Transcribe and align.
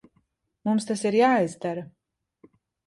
Mums 0.69 0.89
tas 0.91 1.05
ir 1.11 1.19
jāizdara. 1.21 1.87